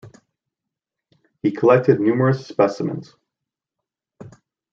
He 1.43 1.51
collected 1.51 1.99
numerous 1.99 2.47
specimens. 2.47 3.15